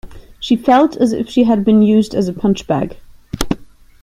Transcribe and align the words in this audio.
She 0.39 0.55
felt 0.55 0.97
as 0.97 1.13
if 1.13 1.29
she 1.29 1.43
had 1.43 1.63
been 1.63 1.83
used 1.83 2.15
as 2.15 2.27
a 2.27 2.33
punchbag 2.33 2.97